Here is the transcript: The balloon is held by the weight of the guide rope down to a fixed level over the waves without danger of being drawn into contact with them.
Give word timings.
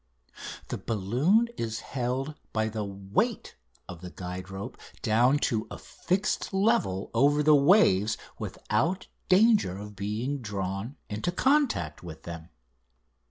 The 0.69 0.79
balloon 0.79 1.47
is 1.59 1.81
held 1.81 2.33
by 2.53 2.69
the 2.69 2.83
weight 2.83 3.55
of 3.87 4.01
the 4.01 4.09
guide 4.09 4.49
rope 4.49 4.79
down 5.03 5.37
to 5.45 5.67
a 5.69 5.77
fixed 5.77 6.51
level 6.51 7.11
over 7.13 7.43
the 7.43 7.53
waves 7.53 8.17
without 8.39 9.05
danger 9.29 9.77
of 9.77 9.95
being 9.95 10.39
drawn 10.41 10.95
into 11.07 11.31
contact 11.31 12.01
with 12.01 12.23
them. 12.23 12.49